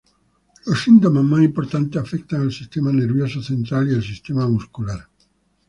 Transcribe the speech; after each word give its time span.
Los 0.65 0.81
síntomas 0.81 1.23
más 1.23 1.43
importantes 1.43 2.01
afectan 2.01 2.41
al 2.41 2.51
sistema 2.51 2.91
nervioso 2.91 3.43
central 3.43 3.91
y 3.91 3.93
al 3.93 4.01
sistema 4.03 4.49
muscular. 4.49 5.07